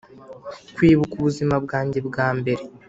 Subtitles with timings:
[0.75, 2.63] kwibuka ubuzima bwanjye bwambere